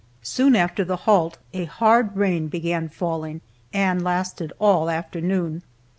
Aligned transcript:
Soon 0.23 0.55
after 0.55 0.83
the 0.83 0.95
halt 1.05 1.37
a 1.53 1.65
hard 1.65 2.17
rain 2.17 2.47
began 2.47 2.89
falling, 2.89 3.41
and 3.71 4.03
lasted 4.03 4.51
all 4.59 4.89
afternoon. 4.89 5.61